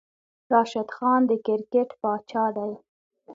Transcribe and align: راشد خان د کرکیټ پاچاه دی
راشد 0.51 0.89
خان 0.95 1.21
د 1.29 1.31
کرکیټ 1.45 1.89
پاچاه 2.01 2.49
دی 2.57 2.71